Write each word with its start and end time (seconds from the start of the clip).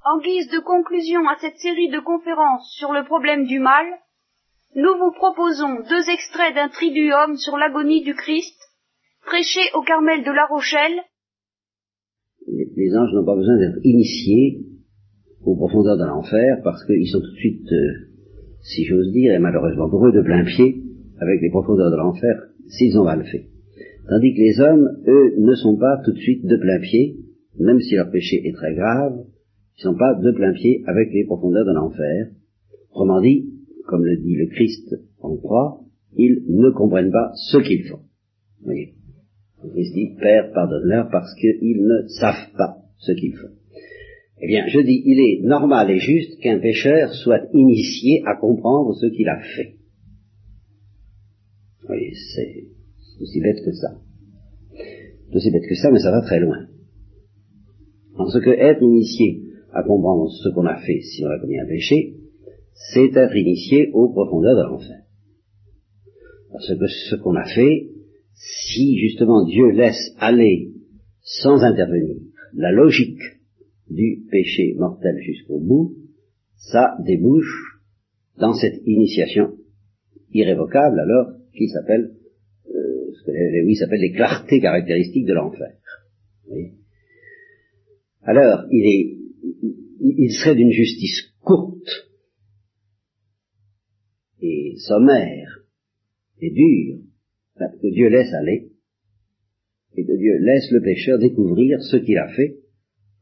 En 0.00 0.18
guise 0.18 0.48
de 0.48 0.64
conclusion 0.64 1.28
à 1.28 1.36
cette 1.42 1.60
série 1.60 1.92
de 1.92 2.00
conférences 2.00 2.72
sur 2.72 2.90
le 2.92 3.04
problème 3.04 3.44
du 3.44 3.58
mal, 3.58 3.84
nous 4.74 4.96
vous 4.96 5.12
proposons 5.12 5.84
deux 5.84 6.08
extraits 6.08 6.54
d'un 6.54 6.72
triduum 6.72 7.36
sur 7.36 7.58
l'agonie 7.58 8.02
du 8.02 8.14
Christ, 8.14 8.56
prêché 9.26 9.60
au 9.76 9.82
Carmel 9.82 10.24
de 10.24 10.32
La 10.32 10.46
Rochelle. 10.46 11.04
Les, 12.48 12.96
anges 12.96 13.12
n'ont 13.12 13.26
pas 13.26 13.36
besoin 13.36 13.58
d'être 13.58 13.84
initiés 13.84 14.64
aux 15.44 15.56
profondeurs 15.56 15.98
de 15.98 16.06
l'enfer 16.08 16.62
parce 16.64 16.82
qu'ils 16.86 17.08
sont 17.12 17.20
tout 17.20 17.32
de 17.32 17.44
suite, 17.44 17.70
euh, 17.70 18.08
si 18.62 18.86
j'ose 18.86 19.12
dire, 19.12 19.34
et 19.34 19.38
malheureusement 19.38 19.90
pour 19.90 20.06
eux, 20.06 20.12
de 20.12 20.22
plein 20.22 20.44
pied 20.44 20.80
avec 21.20 21.42
les 21.42 21.50
profondeurs 21.50 21.90
de 21.90 21.96
l'enfer 21.96 22.48
s'ils 22.68 22.96
ont 22.96 23.04
mal 23.04 23.22
fait. 23.26 23.50
Tandis 24.08 24.32
que 24.32 24.40
les 24.40 24.60
hommes, 24.60 24.88
eux, 25.06 25.34
ne 25.36 25.54
sont 25.56 25.76
pas 25.76 26.00
tout 26.06 26.12
de 26.12 26.18
suite 26.18 26.46
de 26.46 26.56
plein 26.56 26.80
pied, 26.80 27.18
même 27.58 27.80
si 27.80 27.96
leur 27.96 28.10
péché 28.10 28.40
est 28.46 28.54
très 28.54 28.74
grave, 28.74 29.26
ils 29.80 29.86
ne 29.86 29.92
sont 29.92 29.98
pas 29.98 30.14
de 30.14 30.30
plein 30.32 30.52
pied 30.52 30.82
avec 30.86 31.10
les 31.12 31.24
profondeurs 31.24 31.64
de 31.64 31.72
l'enfer. 31.72 32.28
Autrement 32.90 33.20
dit, 33.22 33.48
comme 33.86 34.04
le 34.04 34.18
dit 34.18 34.36
le 34.36 34.46
Christ 34.48 34.94
en 35.20 35.36
croix, 35.36 35.80
ils 36.16 36.44
ne 36.48 36.70
comprennent 36.70 37.10
pas 37.10 37.32
ce 37.34 37.58
qu'ils 37.58 37.84
font. 37.84 38.00
Vous 38.58 38.66
voyez 38.66 38.94
Le 39.64 39.70
Christ 39.70 39.94
dit, 39.94 40.16
Père, 40.20 40.52
pardonne-leur 40.52 41.08
parce 41.10 41.34
qu'ils 41.36 41.82
ne 41.82 42.08
savent 42.08 42.52
pas 42.58 42.76
ce 42.98 43.12
qu'ils 43.12 43.34
font. 43.36 43.54
Eh 44.42 44.46
bien, 44.46 44.66
je 44.68 44.80
dis, 44.80 45.02
il 45.04 45.18
est 45.18 45.46
normal 45.46 45.90
et 45.90 45.98
juste 45.98 46.38
qu'un 46.40 46.58
pécheur 46.58 47.14
soit 47.14 47.48
initié 47.54 48.22
à 48.26 48.36
comprendre 48.36 48.94
ce 48.94 49.06
qu'il 49.06 49.28
a 49.28 49.40
fait. 49.40 49.76
Voyez, 51.86 52.12
c'est 52.34 52.66
aussi 53.22 53.40
bête 53.40 53.64
que 53.64 53.72
ça. 53.72 53.98
C'est 54.74 55.36
aussi 55.36 55.50
bête 55.50 55.66
que 55.68 55.74
ça, 55.74 55.90
mais 55.90 56.00
ça 56.00 56.10
va 56.10 56.20
très 56.20 56.40
loin. 56.40 56.66
En 58.16 58.26
que 58.26 58.50
être 58.50 58.82
initié 58.82 59.49
à 59.72 59.82
comprendre 59.82 60.28
ce 60.30 60.48
qu'on 60.50 60.66
a 60.66 60.80
fait 60.80 61.00
si 61.00 61.24
on 61.24 61.30
a 61.30 61.38
commis 61.38 61.58
un 61.58 61.66
péché, 61.66 62.14
c'est 62.92 63.14
être 63.14 63.36
initié 63.36 63.90
aux 63.92 64.10
profondeurs 64.10 64.56
de 64.56 64.62
l'enfer. 64.62 65.02
Parce 66.52 66.68
que 66.68 66.86
ce 66.86 67.16
qu'on 67.16 67.36
a 67.36 67.44
fait, 67.44 67.88
si 68.34 68.98
justement 68.98 69.44
Dieu 69.44 69.70
laisse 69.70 70.14
aller 70.18 70.72
sans 71.22 71.62
intervenir 71.62 72.16
la 72.54 72.72
logique 72.72 73.20
du 73.88 74.24
péché 74.30 74.74
mortel 74.76 75.16
jusqu'au 75.20 75.60
bout, 75.60 75.94
ça 76.56 76.96
débouche 77.04 77.80
dans 78.38 78.54
cette 78.54 78.80
initiation 78.86 79.52
irrévocable 80.32 80.98
alors 80.98 81.32
qui 81.56 81.68
s'appelle 81.68 82.12
euh, 82.68 83.12
ce 83.12 83.24
que 83.24 83.74
s'appelle 83.74 84.00
les 84.00 84.12
clartés 84.12 84.60
caractéristiques 84.60 85.26
de 85.26 85.34
l'enfer. 85.34 85.72
Alors, 88.22 88.64
il 88.70 88.86
est 88.86 89.09
il 90.22 90.32
serait 90.32 90.54
d'une 90.54 90.70
justice 90.70 91.32
courte 91.40 91.88
et 94.42 94.74
sommaire 94.86 95.60
et 96.42 96.50
dure 96.50 96.98
que 97.56 97.90
Dieu 97.90 98.08
laisse 98.10 98.30
aller 98.34 98.68
et 99.96 100.04
que 100.04 100.16
Dieu 100.18 100.36
laisse 100.40 100.70
le 100.72 100.82
pécheur 100.82 101.18
découvrir 101.18 101.80
ce 101.80 101.96
qu'il 101.96 102.18
a 102.18 102.28
fait 102.34 102.58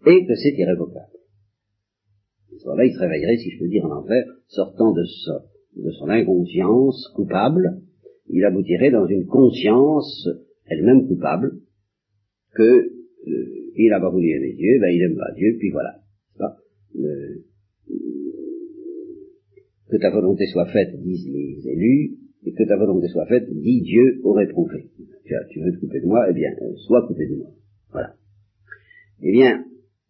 et 0.07 0.27
que 0.27 0.35
c'est 0.35 0.59
irrévocable. 0.59 1.13
Ce 2.59 2.69
là 2.77 2.85
il 2.85 2.93
se 2.93 2.99
réveillerait, 2.99 3.37
si 3.37 3.51
je 3.51 3.61
peux 3.61 3.69
dire, 3.69 3.85
en 3.85 4.03
enfer, 4.03 4.25
sortant 4.49 4.93
de, 4.93 5.05
de 5.77 5.91
son 5.93 6.09
inconscience 6.09 7.13
coupable, 7.15 7.81
il 8.29 8.45
aboutirait 8.45 8.91
dans 8.91 9.07
une 9.07 9.27
conscience 9.27 10.29
elle-même 10.67 11.07
coupable, 11.07 11.61
que 12.57 12.63
euh, 12.63 13.73
il 13.77 13.91
n'a 13.91 14.01
pas 14.01 14.11
voulu 14.11 14.31
aimer 14.31 14.55
Dieu, 14.55 14.81
ben 14.81 14.89
il 14.89 14.99
n'aime 14.99 15.17
pas 15.17 15.33
Dieu, 15.37 15.55
puis 15.61 15.71
voilà 15.71 16.01
que 19.89 19.97
ta 19.97 20.11
volonté 20.11 20.47
soit 20.47 20.67
faite, 20.67 21.01
disent 21.01 21.29
les 21.29 21.69
élus, 21.69 22.19
et 22.45 22.53
que 22.53 22.65
ta 22.65 22.77
volonté 22.77 23.09
soit 23.09 23.27
faite, 23.27 23.49
dit 23.51 23.83
Dieu 23.83 24.21
au 24.23 24.33
réprouvé. 24.33 24.91
Tu, 25.25 25.61
veux 25.61 25.73
te 25.73 25.81
couper 25.81 26.01
de 26.01 26.07
moi, 26.07 26.27
eh 26.31 26.35
bien, 26.35 26.51
euh, 26.63 26.75
sois 26.87 27.07
coupé 27.07 27.27
de 27.27 27.37
moi. 27.37 27.51
Voilà. 27.91 28.15
Eh 29.21 29.33
bien, 29.33 29.65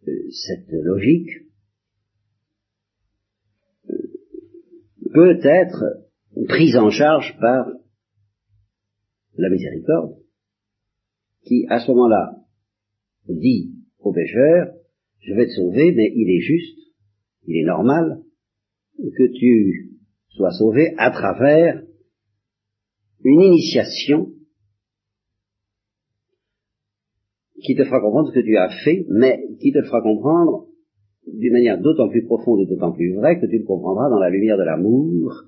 euh, 0.06 0.30
cette 0.30 0.70
logique 0.70 1.30
euh, 3.90 3.96
peut 5.12 5.40
être 5.42 5.84
prise 6.46 6.76
en 6.76 6.90
charge 6.90 7.36
par 7.40 7.72
la 9.36 9.50
miséricorde, 9.50 10.16
qui 11.44 11.66
à 11.68 11.80
ce 11.80 11.90
moment-là 11.90 12.36
dit 13.28 13.74
au 13.98 14.12
pécheur, 14.12 14.77
je 15.28 15.34
vais 15.34 15.46
te 15.46 15.52
sauver, 15.52 15.92
mais 15.92 16.10
il 16.14 16.30
est 16.30 16.40
juste, 16.40 16.78
il 17.46 17.58
est 17.58 17.66
normal 17.66 18.22
que 18.96 19.38
tu 19.38 19.90
sois 20.30 20.52
sauvé 20.52 20.94
à 20.96 21.10
travers 21.10 21.82
une 23.24 23.40
initiation 23.40 24.32
qui 27.62 27.74
te 27.74 27.84
fera 27.84 28.00
comprendre 28.00 28.28
ce 28.28 28.34
que 28.34 28.44
tu 28.44 28.56
as 28.56 28.70
fait, 28.84 29.04
mais 29.10 29.40
qui 29.60 29.72
te 29.72 29.82
fera 29.82 30.00
comprendre 30.00 30.66
d'une 31.26 31.52
manière 31.52 31.78
d'autant 31.78 32.08
plus 32.08 32.24
profonde 32.24 32.60
et 32.60 32.66
d'autant 32.66 32.92
plus 32.92 33.14
vraie 33.14 33.38
que 33.38 33.46
tu 33.46 33.58
le 33.58 33.64
comprendras 33.64 34.08
dans 34.08 34.20
la 34.20 34.30
lumière 34.30 34.56
de 34.56 34.62
l'amour 34.62 35.44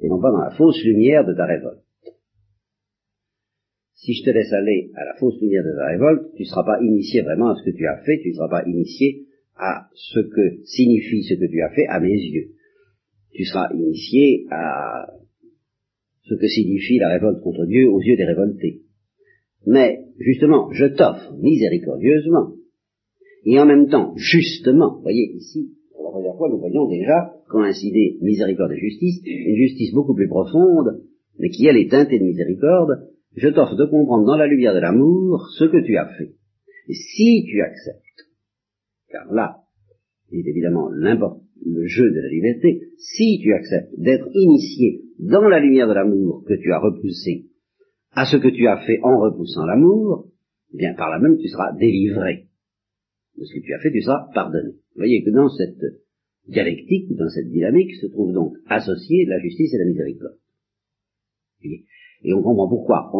et 0.00 0.08
non 0.08 0.20
pas 0.20 0.30
dans 0.30 0.42
la 0.42 0.50
fausse 0.52 0.80
lumière 0.84 1.26
de 1.26 1.34
ta 1.34 1.46
révolte 1.46 1.87
si 3.98 4.14
je 4.14 4.24
te 4.24 4.30
laisse 4.30 4.52
aller 4.52 4.90
à 4.94 5.04
la 5.04 5.14
fausse 5.14 5.40
lumière 5.40 5.64
de 5.64 5.76
la 5.76 5.88
révolte, 5.88 6.32
tu 6.36 6.42
ne 6.42 6.48
seras 6.48 6.64
pas 6.64 6.80
initié 6.80 7.22
vraiment 7.22 7.50
à 7.50 7.56
ce 7.56 7.68
que 7.68 7.76
tu 7.76 7.86
as 7.86 7.98
fait, 8.04 8.20
tu 8.22 8.28
ne 8.28 8.34
seras 8.34 8.48
pas 8.48 8.64
initié 8.66 9.26
à 9.56 9.88
ce 9.92 10.20
que 10.20 10.62
signifie 10.64 11.24
ce 11.24 11.34
que 11.34 11.50
tu 11.50 11.60
as 11.62 11.70
fait 11.70 11.86
à 11.88 11.98
mes 11.98 12.14
yeux. 12.14 12.50
Tu 13.32 13.44
seras 13.44 13.68
initié 13.74 14.46
à 14.50 15.08
ce 16.22 16.34
que 16.34 16.46
signifie 16.46 16.98
la 16.98 17.08
révolte 17.10 17.40
contre 17.42 17.66
Dieu 17.66 17.88
aux 17.90 18.00
yeux 18.00 18.16
des 18.16 18.24
révoltés. 18.24 18.82
Mais, 19.66 19.98
justement, 20.18 20.70
je 20.72 20.86
t'offre 20.86 21.34
miséricordieusement, 21.36 22.52
et 23.44 23.58
en 23.58 23.66
même 23.66 23.88
temps, 23.88 24.14
justement, 24.16 25.00
voyez 25.02 25.32
ici, 25.34 25.72
pour 25.92 26.04
la 26.04 26.10
première 26.10 26.36
fois, 26.36 26.48
nous 26.50 26.58
voyons 26.58 26.88
déjà 26.88 27.32
coïncider 27.48 28.18
miséricorde 28.20 28.72
et 28.72 28.78
justice, 28.78 29.20
une 29.24 29.56
justice 29.56 29.92
beaucoup 29.92 30.14
plus 30.14 30.28
profonde, 30.28 31.02
mais 31.38 31.48
qui 31.48 31.66
elle 31.66 31.78
est 31.78 31.90
teintée 31.90 32.18
de 32.18 32.24
miséricorde, 32.24 33.08
je 33.38 33.48
t'offre 33.48 33.76
de 33.76 33.86
comprendre 33.86 34.26
dans 34.26 34.36
la 34.36 34.46
lumière 34.46 34.74
de 34.74 34.80
l'amour 34.80 35.48
ce 35.58 35.64
que 35.64 35.84
tu 35.84 35.96
as 35.96 36.08
fait. 36.16 36.34
Si 36.90 37.44
tu 37.48 37.60
acceptes, 37.60 38.28
car 39.10 39.32
là 39.32 39.58
est 40.32 40.46
évidemment 40.46 40.88
le 40.90 41.86
jeu 41.86 42.10
de 42.10 42.20
la 42.20 42.28
liberté, 42.28 42.82
si 42.96 43.38
tu 43.42 43.52
acceptes 43.52 43.92
d'être 43.96 44.28
initié 44.32 45.02
dans 45.18 45.48
la 45.48 45.60
lumière 45.60 45.88
de 45.88 45.94
l'amour 45.94 46.44
que 46.46 46.54
tu 46.54 46.72
as 46.72 46.78
repoussé 46.78 47.46
à 48.12 48.24
ce 48.24 48.36
que 48.36 48.48
tu 48.48 48.66
as 48.66 48.84
fait 48.86 48.98
en 49.02 49.18
repoussant 49.20 49.66
l'amour, 49.66 50.28
eh 50.74 50.78
bien 50.78 50.94
par 50.94 51.10
là 51.10 51.18
même 51.18 51.38
tu 51.38 51.48
seras 51.48 51.72
délivré 51.78 52.46
de 53.36 53.44
ce 53.44 53.54
que 53.54 53.64
tu 53.64 53.74
as 53.74 53.78
fait, 53.80 53.92
tu 53.92 54.02
seras 54.02 54.28
pardonné. 54.34 54.70
Vous 54.70 54.96
voyez 54.96 55.22
que 55.22 55.30
dans 55.30 55.48
cette 55.48 56.02
dialectique, 56.48 57.14
dans 57.16 57.28
cette 57.28 57.50
dynamique, 57.50 57.94
se 57.94 58.06
trouve 58.06 58.32
donc 58.32 58.56
associée 58.66 59.26
la 59.26 59.38
justice 59.38 59.72
et 59.74 59.78
la 59.78 59.84
miséricorde. 59.84 60.38
Et 62.22 62.34
on 62.34 62.42
comprend 62.42 62.68
pourquoi. 62.68 63.10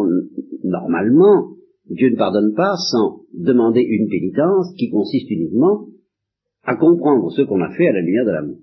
normalement, 0.63 1.55
Dieu 1.89 2.09
ne 2.11 2.17
pardonne 2.17 2.53
pas 2.53 2.75
sans 2.91 3.21
demander 3.33 3.81
une 3.81 4.09
pénitence 4.09 4.73
qui 4.77 4.89
consiste 4.89 5.29
uniquement 5.29 5.87
à 6.63 6.75
comprendre 6.75 7.31
ce 7.31 7.41
qu'on 7.41 7.61
a 7.61 7.75
fait 7.75 7.87
à 7.87 7.93
la 7.93 8.01
lumière 8.01 8.25
de 8.25 8.31
l'amour. 8.31 8.59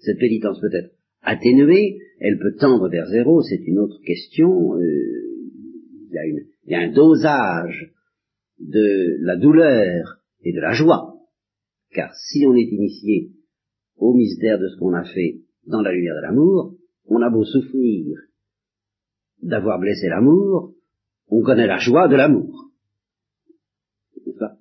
Cette 0.00 0.18
pénitence 0.18 0.60
peut 0.60 0.76
être 0.76 0.92
atténuée, 1.22 1.98
elle 2.20 2.38
peut 2.38 2.56
tendre 2.58 2.88
vers 2.88 3.06
zéro, 3.06 3.42
c'est 3.42 3.62
une 3.66 3.78
autre 3.78 4.00
question. 4.04 4.74
Euh, 4.74 5.26
il, 6.10 6.46
y 6.66 6.74
a 6.74 6.80
un 6.80 6.92
dosage 6.92 7.92
de 8.58 9.18
la 9.20 9.36
douleur 9.36 10.20
et 10.42 10.52
de 10.52 10.60
la 10.60 10.72
joie. 10.72 11.14
Car 11.92 12.14
si 12.14 12.44
on 12.46 12.54
est 12.54 12.68
initié 12.70 13.32
au 13.96 14.14
mystère 14.14 14.58
de 14.58 14.68
ce 14.68 14.78
qu'on 14.78 14.94
a 14.94 15.04
fait 15.04 15.40
dans 15.66 15.80
la 15.80 15.92
lumière 15.92 16.14
de 16.16 16.22
l'amour, 16.22 16.74
on 17.06 17.22
a 17.22 17.30
beau 17.30 17.44
souffrir 17.44 18.16
d'avoir 19.42 19.78
blessé 19.78 20.08
l'amour, 20.08 20.72
on 21.28 21.42
connaît 21.42 21.66
la 21.66 21.78
joie 21.78 22.08
de 22.08 22.16
l'amour. 22.16 22.70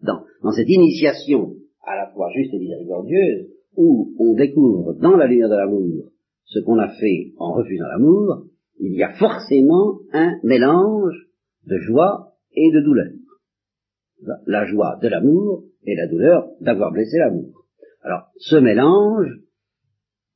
Dans, 0.01 0.51
cette 0.51 0.69
initiation 0.69 1.55
à 1.85 1.95
la 1.95 2.11
fois 2.11 2.29
juste 2.35 2.53
et 2.53 2.59
miséricordieuse, 2.59 3.47
où 3.75 4.15
on 4.19 4.35
découvre 4.35 4.93
dans 4.93 5.15
la 5.15 5.27
lumière 5.27 5.49
de 5.49 5.55
l'amour 5.55 6.11
ce 6.45 6.59
qu'on 6.59 6.79
a 6.79 6.89
fait 6.89 7.33
en 7.37 7.53
refusant 7.53 7.87
l'amour, 7.87 8.45
il 8.79 8.93
y 8.93 9.03
a 9.03 9.13
forcément 9.13 9.99
un 10.13 10.39
mélange 10.43 11.27
de 11.65 11.77
joie 11.77 12.33
et 12.53 12.71
de 12.71 12.81
douleur. 12.81 13.11
La 14.45 14.65
joie 14.65 14.97
de 15.01 15.07
l'amour 15.07 15.65
et 15.83 15.95
la 15.95 16.07
douleur 16.07 16.49
d'avoir 16.61 16.91
blessé 16.91 17.17
l'amour. 17.17 17.65
Alors, 18.01 18.27
ce 18.37 18.55
mélange, 18.55 19.39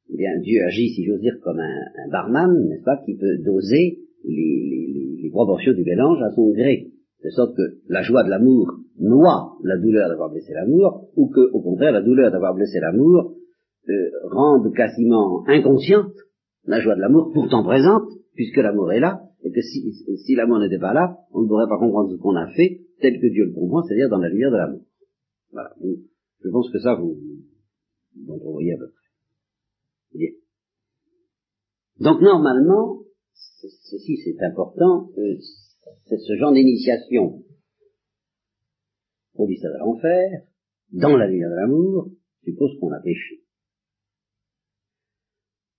eh 0.09 0.18
bien, 0.18 0.39
Dieu 0.39 0.63
agit, 0.65 0.89
si 0.89 1.06
j'ose 1.06 1.21
dire, 1.21 1.39
comme 1.44 1.59
un, 1.59 1.81
un 2.06 2.09
barman, 2.09 2.68
n'est-ce 2.68 2.83
pas, 2.83 2.97
qui 3.06 3.15
peut 3.15 3.38
doser 3.44 4.00
les, 4.24 4.89
les, 4.94 5.21
les, 5.24 5.30
proportions 5.30 5.74
du 5.74 5.83
mélange 5.83 6.21
à 6.21 6.31
son 6.31 6.51
gré. 6.51 6.92
De 7.24 7.30
sorte 7.30 7.56
que 7.56 7.80
la 7.88 8.01
joie 8.01 8.24
de 8.24 8.30
l'amour 8.30 8.80
noie 9.00 9.57
la 9.63 9.77
douleur 9.77 10.10
d'avoir 10.10 10.30
blessé 10.30 10.54
l'amour, 10.54 11.10
ou 11.16 11.30
que, 11.30 11.51
au 11.51 11.62
contraire, 11.62 11.92
la 11.92 12.01
douleur 12.01 12.31
d'avoir 12.31 12.56
blessé 12.56 12.80
l'amour 12.80 13.36
euh, 13.89 13.94
rende 14.31 14.74
quasiment 14.74 15.44
inconsciente 15.48 16.13
la 16.66 16.80
joie 16.80 16.95
de 16.95 17.01
l'amour, 17.01 17.31
pourtant 17.33 17.63
présente, 17.63 18.10
puisque 18.36 18.57
l'amour 18.57 18.92
est 18.92 19.00
là, 19.00 19.21
et 19.44 19.51
que 19.51 19.62
si, 19.62 19.92
si 20.25 20.36
l'amour 20.36 20.60
n'était 20.60 20.80
pas 20.80 20.94
là, 20.94 21.18
on 21.31 21.42
ne 21.42 21.48
pourrait 21.48 21.68
pas 21.68 21.77
comprendre 21.77 22.12
ce 22.12 22.18
qu'on 22.18 22.36
a 22.36 22.48
fait 22.48 22.81
tel 23.01 23.19
que 23.19 23.27
Dieu 23.27 23.45
le 23.45 23.54
comprend, 23.54 23.81
c'est-à-dire 23.83 24.10
dans 24.10 24.19
la 24.19 24.30
lumière 24.30 24.51
de 24.51 24.57
l'amour. 24.57 24.81
Voilà. 25.51 25.71
je 25.81 26.50
pense 26.50 26.69
que 26.71 26.80
ça, 26.80 26.95
vous, 26.95 27.18
vous 28.16 28.33
en 28.33 28.36
à 28.38 28.77
peu 28.77 28.88
près. 28.88 30.18
Bien. 30.18 30.30
Donc 32.00 32.21
normalement, 32.21 32.98
ceci 33.67 34.17
c'est 34.23 34.44
important, 34.44 35.09
euh, 35.17 35.38
c'est 36.06 36.17
ce 36.17 36.35
genre 36.38 36.53
d'initiation 36.53 37.44
au 39.35 39.47
mystère 39.47 39.71
de 39.71 39.79
l'enfer, 39.79 40.44
dans 40.91 41.15
la 41.15 41.27
lumière 41.27 41.50
de 41.50 41.56
l'amour, 41.56 42.11
suppose 42.44 42.77
qu'on 42.79 42.91
a 42.91 43.00
péché. 43.00 43.41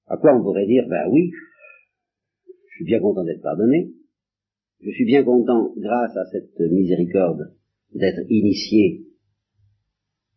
À 0.06 0.16
quoi 0.16 0.34
on 0.36 0.42
pourrait 0.42 0.66
dire, 0.66 0.84
ben 0.88 1.08
oui, 1.10 1.30
je 2.46 2.74
suis 2.76 2.84
bien 2.84 3.00
content 3.00 3.24
d'être 3.24 3.42
pardonné, 3.42 3.92
je 4.80 4.90
suis 4.90 5.04
bien 5.04 5.24
content, 5.24 5.74
grâce 5.76 6.16
à 6.16 6.24
cette 6.32 6.58
miséricorde, 6.58 7.54
d'être 7.94 8.22
initié 8.30 9.04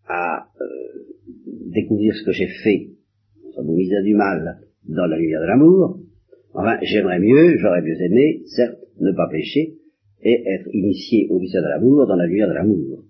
à 0.06 0.50
euh, 0.60 1.18
découvrir 1.72 2.13
ce 2.16 2.25
que 2.25 2.31
j'ai 2.31 2.50
fait, 2.63 2.90
sans 3.56 3.63
vous 3.63 3.75
misère 3.75 4.04
du 4.04 4.16
mal, 4.16 4.68
dans 4.84 5.06
la 5.06 5.18
lumière 5.18 5.42
de 5.42 5.48
l'amour. 5.48 6.03
Enfin, 6.54 6.78
j'aimerais 6.84 7.20
mieux, 7.20 7.58
j'aurais 7.58 7.82
mieux 7.82 8.00
aimé, 8.02 8.44
certes, 8.46 8.78
ne 9.00 9.12
pas 9.12 9.28
pécher, 9.30 9.76
et 10.22 10.44
être 10.46 10.70
initié 10.74 11.28
au 11.30 11.40
mystère 11.40 11.64
de 11.64 11.68
l'amour 11.68 12.08
dans 12.08 12.16
la 12.16 12.28
lumière 12.28 12.48
de 12.48 12.54
l'amour. 12.54 13.04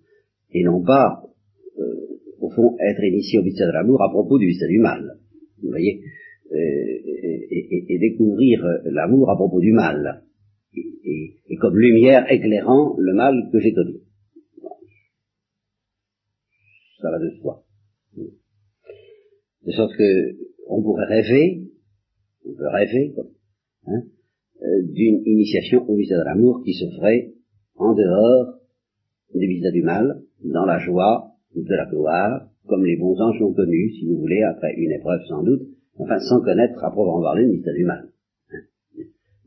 Et 0.52 0.64
non 0.64 0.82
pas, 0.82 1.24
euh, 1.78 1.84
au 2.40 2.50
fond, 2.50 2.78
être 2.80 3.04
initié 3.04 3.40
au 3.40 3.44
mystère 3.44 3.68
de 3.68 3.74
l'amour 3.74 4.02
à 4.02 4.10
propos 4.10 4.40
du 4.40 4.48
mystère 4.48 4.70
du 4.70 4.80
mal. 4.80 5.20
Vous 5.62 5.70
voyez 5.70 6.02
euh, 6.52 6.56
et, 6.56 7.86
et, 7.90 8.00
découvrir 8.00 8.64
l'amour 8.86 9.30
à 9.30 9.36
propos 9.36 9.60
du 9.60 9.72
mal. 9.72 10.24
Et, 10.76 11.36
et, 11.50 11.56
comme 11.58 11.78
lumière 11.78 12.32
éclairant 12.32 12.96
le 12.98 13.14
mal 13.14 13.50
que 13.52 13.60
j'ai 13.60 13.74
connu. 13.74 13.96
Ça 17.02 17.10
va 17.10 17.20
de 17.20 17.30
soi. 17.42 17.64
De 19.66 19.72
sorte 19.72 19.96
que 19.98 20.36
on 20.68 20.82
pourrait 20.82 21.06
rêver, 21.06 21.63
on 22.46 22.54
peut 22.54 22.68
rêver, 22.68 23.14
hein, 23.88 24.04
euh, 24.62 24.82
d'une 24.84 25.22
initiation 25.26 25.88
au 25.90 25.96
mystère 25.96 26.20
de 26.20 26.26
l'amour 26.26 26.62
qui 26.64 26.74
se 26.74 26.86
ferait 26.96 27.34
en 27.76 27.94
dehors 27.94 28.60
des 29.34 29.48
visas 29.48 29.72
du 29.72 29.82
mal, 29.82 30.22
dans 30.44 30.66
la 30.66 30.80
joie 30.80 31.32
de 31.56 31.76
la 31.76 31.86
gloire, 31.86 32.50
comme 32.68 32.86
les 32.86 32.98
bons 32.98 33.20
anges 33.20 33.40
l'ont 33.40 33.54
connu, 33.54 33.92
si 33.92 34.08
vous 34.08 34.18
voulez, 34.18 34.42
après 34.44 34.74
une 34.78 34.92
épreuve 34.92 35.22
sans 35.28 35.44
doute, 35.44 35.64
enfin 35.98 36.20
sans 36.20 36.42
connaître 36.42 36.84
à 36.84 36.92
proprement 36.92 37.22
parler 37.22 37.44
le 37.44 37.52
mystère 37.52 37.74
du 37.74 37.86
mal. 37.86 38.10
Hein. 38.52 38.60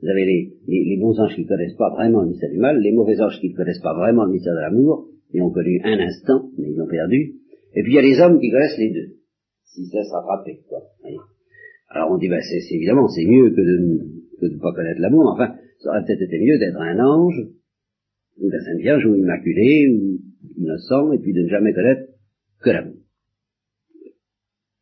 Vous 0.03 0.09
avez 0.09 0.25
les, 0.67 0.97
bons 1.01 1.19
anges 1.19 1.35
qui 1.35 1.43
ne 1.43 1.49
connaissent 1.49 1.77
pas 1.77 1.91
vraiment 1.91 2.23
le 2.23 2.29
mystère 2.29 2.51
du 2.51 2.59
mal, 2.59 2.81
les 2.81 2.93
mauvais 2.93 3.21
anges 3.21 3.41
qui 3.41 3.51
ne 3.51 3.57
connaissent 3.57 3.83
pas 3.83 3.95
vraiment 3.95 4.25
le 4.25 4.33
mystère 4.33 4.55
de 4.55 4.61
l'amour, 4.61 5.09
ils 5.33 5.43
ont 5.43 5.51
connu 5.51 5.81
un 5.85 5.99
instant, 5.99 6.51
mais 6.59 6.71
ils 6.71 6.77
l'ont 6.77 6.87
perdu, 6.87 7.37
et 7.75 7.83
puis 7.83 7.93
il 7.93 7.97
y 7.97 7.99
a 7.99 8.03
les 8.03 8.21
hommes 8.21 8.41
qui 8.41 8.51
connaissent 8.51 8.79
les 8.79 8.91
deux, 8.91 9.17
si 9.65 9.87
ça 9.87 10.03
se 10.03 10.13
rattraper, 10.13 10.63
quoi. 10.69 10.83
Alors 11.89 12.11
on 12.13 12.19
dit, 12.19 12.29
bah, 12.29 12.41
c'est, 12.41 12.75
évidemment, 12.75 13.09
c'est 13.09 13.25
mieux 13.25 13.51
que 13.51 13.61
de 13.61 14.49
ne 14.49 14.59
pas 14.59 14.73
connaître 14.73 15.01
l'amour. 15.01 15.31
Enfin, 15.33 15.55
ça 15.81 15.91
aurait 15.91 16.05
peut-être 16.05 16.23
été 16.23 16.39
mieux 16.39 16.59
d'être 16.59 16.81
un 16.81 16.99
ange, 16.99 17.41
ou 18.39 18.51
la 18.51 18.61
Sainte 18.61 18.81
Vierge, 18.81 19.07
ou 19.07 19.15
immaculé, 19.15 19.89
ou 19.91 20.21
innocent, 20.57 21.13
et 21.13 21.19
puis 21.19 21.33
de 21.33 21.43
ne 21.43 21.49
jamais 21.49 21.73
connaître 21.73 22.11
que 22.61 22.71
l'amour. 22.71 22.97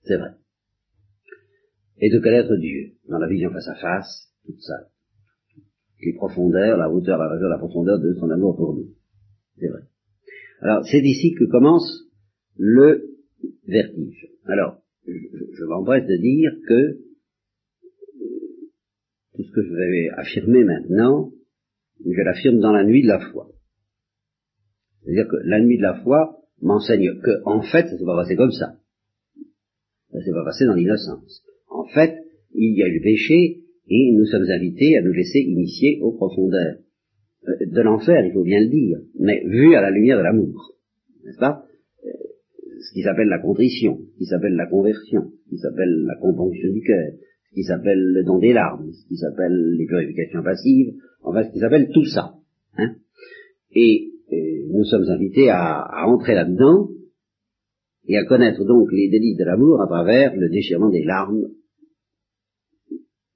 C'est 0.02 0.16
vrai. 0.16 0.30
Et 1.98 2.10
de 2.10 2.18
connaître 2.18 2.56
Dieu, 2.56 2.92
dans 3.08 3.18
la 3.18 3.28
vision 3.28 3.50
face 3.50 3.68
à 3.68 3.74
face, 3.76 4.32
tout 4.44 4.58
ça. 4.60 4.88
Les 6.04 6.12
profondeurs, 6.12 6.76
la 6.76 6.90
hauteur, 6.90 7.18
la 7.18 7.28
largeur, 7.28 7.48
la 7.48 7.58
profondeur 7.58 7.98
de 7.98 8.12
son 8.14 8.28
amour 8.30 8.56
pour 8.56 8.74
nous. 8.74 8.90
C'est 9.58 9.68
vrai. 9.68 9.80
Alors, 10.60 10.84
c'est 10.84 11.00
ici 11.00 11.34
que 11.34 11.44
commence 11.44 12.04
le 12.56 13.10
vertige. 13.66 14.28
Alors, 14.44 14.83
je, 15.06 15.64
m'empresse 15.64 16.06
de 16.06 16.16
dire 16.16 16.52
que 16.66 16.74
euh, 16.74 16.98
tout 19.34 19.42
ce 19.42 19.52
que 19.52 19.62
je 19.62 19.74
vais 19.74 20.08
affirmer 20.16 20.64
maintenant, 20.64 21.32
je 22.04 22.22
l'affirme 22.22 22.58
dans 22.58 22.72
la 22.72 22.84
nuit 22.84 23.02
de 23.02 23.08
la 23.08 23.20
foi. 23.30 23.50
C'est-à-dire 25.02 25.28
que 25.28 25.36
la 25.44 25.60
nuit 25.60 25.76
de 25.76 25.82
la 25.82 26.02
foi 26.02 26.38
m'enseigne 26.60 27.20
que, 27.22 27.42
en 27.44 27.62
fait, 27.62 27.86
ça 27.88 27.98
s'est 27.98 28.04
pas 28.04 28.16
passé 28.16 28.36
comme 28.36 28.52
ça. 28.52 28.78
Ça 30.12 30.20
s'est 30.20 30.32
pas 30.32 30.44
passé 30.44 30.64
dans 30.64 30.74
l'innocence. 30.74 31.44
En 31.68 31.86
fait, 31.86 32.16
il 32.54 32.76
y 32.76 32.82
a 32.82 32.88
eu 32.88 32.94
le 32.94 33.02
péché 33.02 33.64
et 33.88 34.12
nous 34.12 34.24
sommes 34.26 34.48
invités 34.48 34.96
à 34.96 35.02
nous 35.02 35.12
laisser 35.12 35.40
initier 35.40 36.00
aux 36.00 36.12
profondeurs 36.12 36.76
euh, 37.48 37.66
de 37.66 37.80
l'enfer, 37.82 38.24
il 38.24 38.32
faut 38.32 38.44
bien 38.44 38.60
le 38.60 38.68
dire, 38.68 38.98
mais 39.18 39.42
vu 39.44 39.74
à 39.74 39.82
la 39.82 39.90
lumière 39.90 40.18
de 40.18 40.22
l'amour. 40.22 40.72
N'est-ce 41.24 41.38
pas? 41.38 41.64
Qui 42.94 43.02
s'appelle 43.02 43.26
la 43.26 43.40
contrition, 43.40 43.98
ce 44.12 44.18
qui 44.18 44.24
s'appelle 44.24 44.54
la 44.54 44.66
conversion, 44.66 45.32
ce 45.44 45.50
qui 45.50 45.58
s'appelle 45.58 46.04
la 46.06 46.14
componction 46.14 46.72
du 46.72 46.80
cœur, 46.80 47.10
ce 47.50 47.54
qui 47.54 47.64
s'appelle 47.64 47.98
le 47.98 48.22
don 48.22 48.38
des 48.38 48.52
larmes, 48.52 48.92
ce 48.92 49.08
qui 49.08 49.16
s'appelle 49.16 49.52
les 49.76 49.84
purifications 49.84 50.44
passives, 50.44 50.94
enfin 51.22 51.42
ce 51.42 51.52
qui 51.52 51.58
s'appelle 51.58 51.90
tout 51.92 52.04
ça. 52.04 52.34
Hein. 52.78 52.94
Et, 53.74 54.12
nous 54.70 54.84
sommes 54.84 55.08
invités 55.08 55.50
à, 55.50 55.80
à 55.80 56.06
entrer 56.06 56.34
là-dedans 56.34 56.88
et 58.06 58.16
à 58.16 58.24
connaître 58.24 58.64
donc 58.64 58.90
les 58.90 59.08
délices 59.08 59.36
de 59.36 59.44
l'amour 59.44 59.80
à 59.82 59.86
travers 59.86 60.34
le 60.34 60.48
déchirement 60.48 60.90
des 60.90 61.04
larmes 61.04 61.48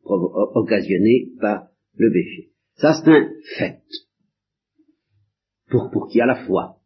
occasionnées 0.04 1.32
par 1.40 1.68
le 1.96 2.10
péché. 2.10 2.50
Ça 2.76 2.94
c'est 2.94 3.10
un 3.10 3.28
fait. 3.56 3.82
Pour, 5.70 5.90
pour 5.92 6.08
qui 6.08 6.20
a 6.20 6.26
la 6.26 6.46
foi 6.46 6.78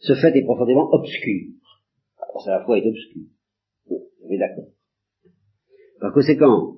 ce 0.00 0.14
fait 0.14 0.36
est 0.36 0.44
profondément 0.44 0.88
obscur. 0.92 1.52
La 2.46 2.64
foi 2.64 2.78
est 2.78 2.86
obscure. 2.86 3.28
Bon, 3.88 4.00
êtes 4.30 4.38
d'accord. 4.38 4.70
Par 6.00 6.12
conséquent, 6.12 6.76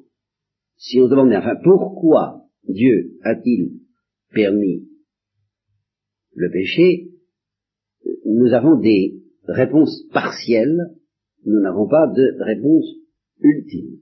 si 0.77 0.99
on 1.01 1.07
se 1.07 1.11
demande, 1.11 1.33
enfin, 1.33 1.57
pourquoi 1.63 2.47
Dieu 2.67 3.19
a-t-il 3.23 3.81
permis 4.33 4.89
le 6.35 6.51
péché, 6.51 7.09
nous 8.25 8.53
avons 8.53 8.79
des 8.79 9.21
réponses 9.47 10.07
partielles, 10.13 10.97
nous 11.45 11.61
n'avons 11.61 11.89
pas 11.89 12.07
de 12.07 12.43
réponse 12.43 12.87
ultime. 13.41 13.99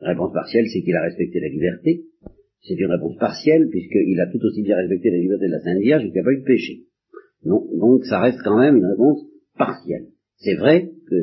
réponse 0.00 0.32
partielle, 0.32 0.66
c'est 0.72 0.82
qu'il 0.82 0.96
a 0.96 1.02
respecté 1.02 1.40
la 1.40 1.48
liberté. 1.48 2.04
C'est 2.62 2.74
une 2.74 2.90
réponse 2.90 3.16
partielle, 3.16 3.68
puisqu'il 3.70 4.20
a 4.20 4.30
tout 4.30 4.44
aussi 4.44 4.62
bien 4.62 4.76
respecté 4.76 5.10
la 5.10 5.18
liberté 5.18 5.46
de 5.46 5.52
la 5.52 5.60
Sainte 5.60 5.80
Vierge 5.80 6.02
qu'il 6.02 6.12
n'y 6.12 6.18
a 6.18 6.24
pas 6.24 6.32
eu 6.32 6.40
de 6.40 6.44
péché. 6.44 6.84
Donc, 7.44 8.04
ça 8.04 8.20
reste 8.20 8.40
quand 8.44 8.58
même 8.58 8.76
une 8.76 8.86
réponse 8.86 9.24
partielle. 9.56 10.08
C'est 10.40 10.54
vrai 10.54 10.90
que 11.08 11.16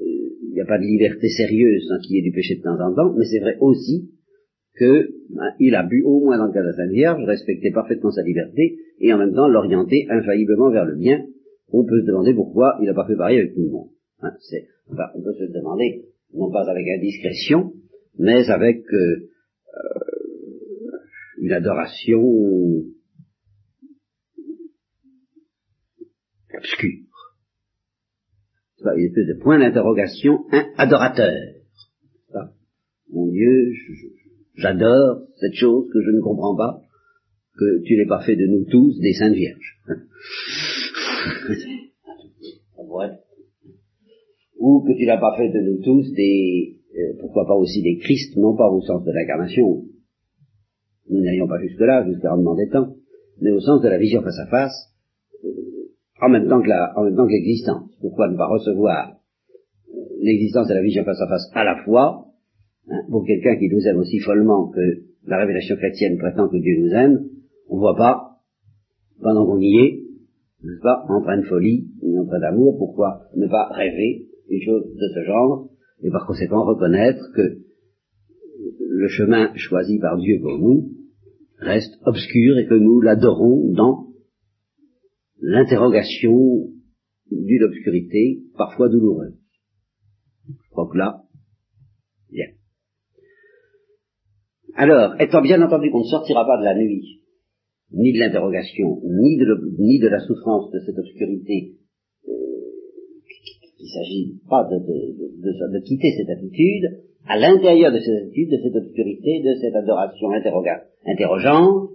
il 0.00 0.04
euh, 0.04 0.54
n'y 0.54 0.60
a 0.60 0.66
pas 0.66 0.78
de 0.78 0.84
liberté 0.84 1.28
sérieuse 1.28 1.86
sans 1.88 1.98
qu'il 1.98 2.16
y 2.16 2.18
ait 2.18 2.28
du 2.28 2.32
péché 2.32 2.56
de 2.56 2.62
temps 2.62 2.80
en 2.80 2.92
temps, 2.94 3.14
mais 3.16 3.24
c'est 3.24 3.38
vrai 3.38 3.56
aussi 3.60 4.10
que 4.74 5.10
ben, 5.30 5.54
il 5.60 5.74
a 5.76 5.84
bu 5.84 6.02
au 6.02 6.20
moins 6.20 6.38
dans 6.38 6.46
le 6.46 6.52
cas 6.52 6.60
de 6.60 6.66
la 6.66 6.72
Sainte 6.72 6.90
Vierge, 6.90 7.22
respecter 7.24 7.70
parfaitement 7.70 8.10
sa 8.10 8.22
liberté 8.22 8.78
et 8.98 9.12
en 9.12 9.18
même 9.18 9.32
temps 9.32 9.48
l'orienter 9.48 10.06
infailliblement 10.10 10.70
vers 10.70 10.84
le 10.84 10.96
bien. 10.96 11.24
On 11.68 11.84
peut 11.84 12.00
se 12.00 12.06
demander 12.06 12.34
pourquoi 12.34 12.78
il 12.80 12.86
n'a 12.86 12.94
pas 12.94 13.06
fait 13.06 13.16
pareil 13.16 13.38
avec 13.38 13.54
tout 13.54 13.62
le 13.62 13.70
monde. 13.70 13.90
Hein, 14.20 14.32
on 14.88 15.22
peut 15.22 15.34
se 15.34 15.52
demander, 15.52 16.04
non 16.34 16.50
pas 16.50 16.68
avec 16.68 16.86
indiscrétion, 16.88 17.72
mais 18.18 18.50
avec 18.50 18.82
euh, 18.92 19.30
euh, 19.74 20.98
une 21.38 21.52
adoration 21.52 22.20
obscur. 28.82 28.98
Une 28.98 29.06
espèce 29.06 29.26
de 29.26 29.34
point 29.42 29.58
d'interrogation 29.58 30.44
un 30.50 30.64
adorateur. 30.76 31.32
Mon 33.12 33.28
Dieu, 33.28 33.72
j'adore 34.56 35.26
cette 35.36 35.54
chose 35.54 35.88
que 35.92 36.00
je 36.02 36.10
ne 36.10 36.20
comprends 36.20 36.56
pas, 36.56 36.80
que 37.58 37.82
tu 37.84 37.96
n'aies 37.96 38.06
pas 38.06 38.22
fait 38.24 38.36
de 38.36 38.46
nous 38.46 38.64
tous 38.64 38.98
des 39.00 39.12
saintes 39.12 39.34
vierges. 39.34 39.78
Ou 44.58 44.82
que 44.86 44.92
tu 44.96 45.06
n'as 45.06 45.18
pas 45.18 45.36
fait 45.36 45.48
de 45.48 45.60
nous 45.60 45.82
tous 45.82 46.12
des, 46.12 46.78
euh, 46.96 47.14
pourquoi 47.20 47.46
pas 47.46 47.54
aussi 47.54 47.82
des 47.82 47.98
Christ, 47.98 48.36
non 48.36 48.56
pas 48.56 48.70
au 48.70 48.80
sens 48.80 49.04
de 49.04 49.10
l'incarnation. 49.12 49.82
Nous 51.10 51.20
n'allions 51.20 51.48
pas 51.48 51.60
jusque-là, 51.60 52.06
jusqu'à 52.08 52.30
rendement 52.30 52.54
des 52.54 52.68
temps, 52.68 52.94
mais 53.40 53.50
au 53.50 53.60
sens 53.60 53.82
de 53.82 53.88
la 53.88 53.98
vision 53.98 54.22
face 54.22 54.38
à 54.38 54.46
face, 54.46 54.91
en 56.22 56.28
même 56.28 56.48
temps 56.48 56.62
que 56.62 56.68
la, 56.68 56.92
en 56.96 57.04
même 57.04 57.16
temps 57.16 57.26
l'existence. 57.26 57.90
Pourquoi 58.00 58.28
ne 58.28 58.36
pas 58.36 58.46
recevoir 58.46 59.16
l'existence 60.20 60.70
et 60.70 60.74
la 60.74 60.82
vision 60.82 61.04
face 61.04 61.20
à 61.20 61.26
face 61.26 61.50
à 61.54 61.64
la 61.64 61.82
fois, 61.84 62.26
hein, 62.88 63.00
pour 63.10 63.26
quelqu'un 63.26 63.56
qui 63.56 63.68
nous 63.68 63.80
aime 63.88 63.98
aussi 63.98 64.20
follement 64.20 64.68
que 64.68 64.80
la 65.26 65.38
révélation 65.38 65.76
chrétienne 65.76 66.18
prétend 66.18 66.48
que 66.48 66.56
Dieu 66.58 66.76
nous 66.80 66.92
aime, 66.92 67.24
on 67.68 67.76
ne 67.76 67.80
voit 67.80 67.96
pas 67.96 68.38
pendant 69.20 69.46
qu'on 69.46 69.60
y 69.60 69.78
est, 69.78 70.00
n'est-ce 70.62 70.80
pas, 70.80 71.04
en 71.08 71.20
train 71.22 71.38
de 71.38 71.46
folie, 71.46 71.88
en 72.18 72.26
train 72.26 72.40
d'amour, 72.40 72.76
pourquoi 72.78 73.22
ne 73.36 73.46
pas 73.48 73.68
rêver 73.72 74.26
une 74.48 74.62
chose 74.62 74.84
de 74.94 75.08
ce 75.14 75.24
genre, 75.24 75.68
et 76.02 76.10
par 76.10 76.26
conséquent 76.26 76.64
reconnaître 76.64 77.22
que 77.34 77.58
le 78.88 79.08
chemin 79.08 79.52
choisi 79.56 79.98
par 79.98 80.18
Dieu 80.18 80.38
pour 80.40 80.58
nous 80.58 80.90
reste 81.58 81.94
obscur 82.04 82.58
et 82.58 82.66
que 82.66 82.74
nous 82.74 83.00
l'adorons 83.00 83.72
dans 83.72 84.11
l'interrogation 85.42 86.70
d'une 87.30 87.64
obscurité 87.64 88.40
parfois 88.56 88.88
douloureuse. 88.88 89.34
Je 90.48 90.70
crois 90.70 90.88
que 90.90 90.96
là, 90.96 91.22
bien. 92.30 92.46
Alors, 94.74 95.20
étant 95.20 95.42
bien 95.42 95.60
entendu 95.60 95.90
qu'on 95.90 96.00
ne 96.00 96.04
sortira 96.04 96.46
pas 96.46 96.58
de 96.58 96.64
la 96.64 96.74
nuit, 96.76 97.20
ni 97.92 98.12
de 98.12 98.18
l'interrogation, 98.18 99.02
ni 99.04 99.36
de, 99.36 100.08
la 100.08 100.20
souffrance 100.20 100.70
de 100.70 100.78
cette 100.86 100.98
obscurité, 100.98 101.74
euh, 102.28 102.32
il 103.78 103.84
ne 103.84 103.88
s'agit 103.88 104.40
pas 104.48 104.64
de, 104.64 105.80
quitter 105.84 106.08
cette 106.16 106.30
attitude, 106.30 107.02
à 107.26 107.38
l'intérieur 107.38 107.92
de 107.92 107.98
cette 107.98 108.22
attitude, 108.22 108.50
de 108.50 108.58
cette 108.62 108.76
obscurité, 108.76 109.42
de 109.44 109.54
cette 109.60 109.74
adoration 109.74 110.30
interrogeante, 110.30 111.90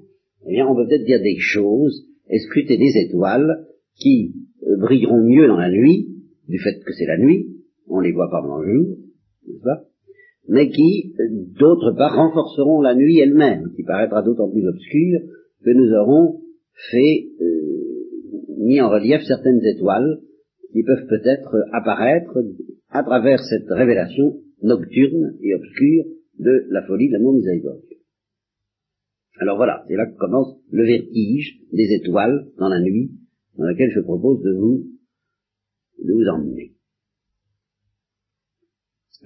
eh 0.46 0.52
bien, 0.52 0.68
on 0.68 0.76
peut 0.76 0.88
peut-être 0.88 1.06
dire 1.06 1.22
des 1.22 1.38
choses 1.40 2.08
et 2.30 2.78
des 2.78 2.98
étoiles 3.06 3.66
qui 3.96 4.34
euh, 4.64 4.78
brilleront 4.78 5.24
mieux 5.24 5.48
dans 5.48 5.58
la 5.58 5.70
nuit, 5.70 6.08
du 6.48 6.60
fait 6.60 6.80
que 6.86 6.94
c'est 6.94 7.06
la 7.06 7.18
nuit, 7.18 7.48
on 7.88 8.00
les 8.00 8.12
voit 8.12 8.30
pas 8.30 8.42
dans 8.42 8.60
le 8.60 8.74
jour, 8.74 8.98
n'est-ce 9.48 9.64
pas 9.64 9.88
mais 10.50 10.70
qui, 10.70 11.14
d'autre 11.60 11.92
part, 11.98 12.16
renforceront 12.16 12.82
la 12.82 12.96
nuit 12.96 13.20
elle-même, 13.20 13.72
qui 13.76 13.84
paraîtra 13.84 14.22
d'autant 14.22 14.50
plus 14.50 14.66
obscure 14.68 15.20
que 15.64 15.72
nous 15.72 15.92
aurons 15.94 16.42
fait, 16.92 17.28
euh, 17.42 18.56
mis 18.58 18.80
en 18.82 18.90
relief 18.90 19.22
certaines 19.28 19.64
étoiles 19.66 20.20
qui 20.72 20.84
peuvent 20.84 21.08
peut-être 21.08 21.56
apparaître 21.74 22.38
à 22.90 23.04
travers 23.04 23.40
cette 23.40 23.70
révélation 23.70 24.38
nocturne 24.62 25.34
et 25.42 25.54
obscure 25.54 26.06
de 26.40 26.66
la 26.70 26.84
folie 26.84 27.10
de 27.10 27.14
l'amour 27.14 27.34
miséricordieux. 27.34 27.97
Alors 29.40 29.58
voilà, 29.58 29.84
c'est 29.88 29.96
là 29.96 30.06
que 30.06 30.18
commence 30.18 30.56
le 30.72 30.86
vertige 30.86 31.60
des 31.72 31.94
étoiles 31.94 32.48
dans 32.58 32.70
la 32.70 32.80
nuit, 32.80 33.12
dans 33.58 33.66
laquelle 33.66 33.92
je 33.94 34.02
propose 34.02 34.42
de 34.42 34.54
vous, 34.54 34.88
de 36.04 36.14
vous 36.14 36.28
emmener 36.28 36.78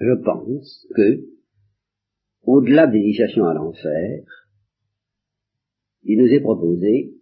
je 0.02 0.22
pense 0.22 0.86
que, 0.94 1.24
au-delà 2.42 2.86
de 2.86 2.92
l'initiation 2.92 3.44
à 3.46 3.54
l'enfer, 3.54 4.24
il 6.02 6.18
nous 6.18 6.26
est 6.26 6.40
proposé, 6.40 7.14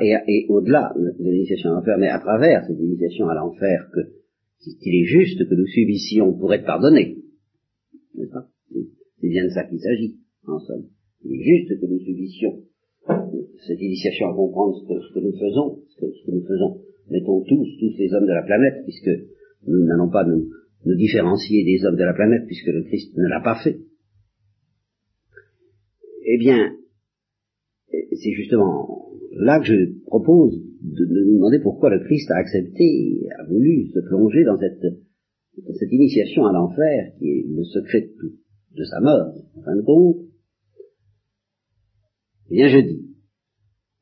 et, 0.00 0.46
au-delà 0.48 0.92
de 0.96 1.24
l'initiation 1.24 1.70
à 1.70 1.74
l'enfer, 1.74 1.96
mais 1.98 2.08
à 2.08 2.18
travers 2.18 2.64
cette 2.66 2.78
initiation 2.78 3.28
à 3.28 3.34
l'enfer, 3.34 3.88
que 3.92 4.00
qu'il 4.58 4.94
est 4.94 5.04
juste 5.04 5.48
que 5.48 5.54
nous 5.54 5.66
subissions 5.66 6.36
pour 6.36 6.52
être 6.52 6.64
pardonnés. 6.64 7.18
C'est 8.14 9.28
bien 9.28 9.44
de 9.44 9.50
ça 9.50 9.64
qu'il 9.64 9.78
s'agit, 9.78 10.18
en 10.46 10.58
somme. 10.58 10.88
Il 11.28 11.40
est 11.40 11.44
juste 11.44 11.80
que 11.80 11.86
nous 11.86 12.00
subissions 12.00 12.62
cette 13.66 13.80
initiation 13.80 14.28
à 14.28 14.34
comprendre 14.34 14.76
ce 14.78 15.14
que, 15.14 15.20
nous 15.20 15.32
faisons, 15.32 15.82
ce 15.88 16.00
que, 16.00 16.30
nous 16.30 16.46
faisons, 16.46 16.80
mettons 17.10 17.42
tous, 17.42 17.66
tous 17.80 17.94
les 17.98 18.12
hommes 18.12 18.26
de 18.26 18.32
la 18.32 18.42
planète, 18.42 18.82
puisque 18.84 19.10
nous 19.66 19.84
n'allons 19.84 20.10
pas 20.10 20.24
nous, 20.24 20.48
différencier 20.84 21.64
des 21.64 21.84
hommes 21.84 21.96
de 21.96 22.04
la 22.04 22.14
planète 22.14 22.46
puisque 22.46 22.68
le 22.68 22.84
Christ 22.84 23.16
ne 23.16 23.26
l'a 23.26 23.40
pas 23.40 23.58
fait. 23.62 23.76
Eh 26.28 26.38
bien, 26.38 26.76
c'est 27.90 28.32
justement 28.32 29.10
là 29.32 29.58
que 29.58 29.66
je 29.66 29.98
propose 30.06 30.54
de, 30.82 31.04
nous 31.04 31.34
demander 31.34 31.58
pourquoi 31.60 31.90
le 31.90 32.04
Christ 32.04 32.30
a 32.30 32.36
accepté, 32.36 33.28
a 33.38 33.44
voulu 33.48 33.88
se 33.88 34.00
plonger 34.00 34.44
dans 34.44 34.58
cette, 34.58 35.92
initiation 35.92 36.46
à 36.46 36.52
l'enfer 36.52 37.12
qui 37.18 37.28
est 37.28 37.46
le 37.48 37.64
secret 37.64 38.10
de 38.76 38.84
sa 38.84 39.00
mort, 39.00 39.34
en 39.56 39.62
fin 39.62 39.76
de 39.76 39.82
compte. 39.82 40.18
Eh 42.50 42.54
bien, 42.54 42.68
je 42.68 42.78
dis, 42.78 43.06